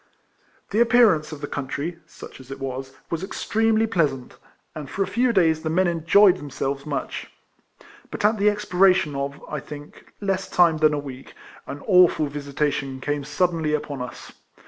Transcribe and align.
256 0.71 0.97
RECOLLECTIONS 0.97 1.31
OF 1.31 1.37
The 1.37 1.37
appearauce 1.37 1.37
of 1.37 1.41
the 1.41 1.53
country 1.53 1.99
(such 2.07 2.39
as 2.39 2.49
it 2.49 2.59
was) 2.59 2.93
was 3.11 3.23
extremely 3.23 3.85
pleasant, 3.85 4.35
and 4.73 4.89
for 4.89 5.03
a 5.03 5.07
few 5.07 5.31
days 5.31 5.61
the 5.61 5.69
men 5.69 5.85
enjoyed 5.85 6.37
themselves 6.37 6.87
much. 6.87 7.29
But 8.09 8.25
at 8.25 8.39
the 8.39 8.49
expiration 8.49 9.15
of 9.15 9.39
(I 9.47 9.59
think) 9.59 10.11
less 10.19 10.49
time 10.49 10.77
than 10.77 10.95
a 10.95 10.97
week, 10.97 11.35
an 11.67 11.83
awful 11.85 12.25
visitation 12.25 12.99
came 12.99 13.23
sud 13.23 13.51
denly 13.51 13.77
upon 13.77 14.01
us. 14.01 14.31